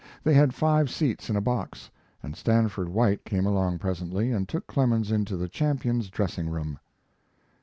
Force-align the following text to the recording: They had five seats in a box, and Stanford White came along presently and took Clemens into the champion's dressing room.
They 0.23 0.33
had 0.33 0.55
five 0.55 0.89
seats 0.89 1.29
in 1.29 1.35
a 1.35 1.41
box, 1.41 1.91
and 2.23 2.35
Stanford 2.35 2.89
White 2.89 3.23
came 3.23 3.45
along 3.45 3.77
presently 3.77 4.31
and 4.31 4.49
took 4.49 4.65
Clemens 4.65 5.11
into 5.11 5.37
the 5.37 5.47
champion's 5.47 6.09
dressing 6.09 6.49
room. 6.49 6.79